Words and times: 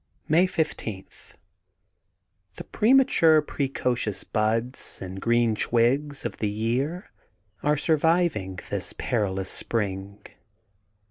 '* 0.19 0.27
May 0.35 0.47
15:— 0.47 1.05
^The 2.57 2.71
premature, 2.71 3.39
precocious 3.43 4.23
buds 4.23 4.99
and 4.99 5.21
green 5.21 5.53
twigs 5.53 6.25
of 6.25 6.37
the 6.37 6.49
year 6.49 7.11
are 7.61 7.77
surviving 7.77 8.57
this 8.71 8.93
perilous 8.97 9.49
spring. 9.51 10.25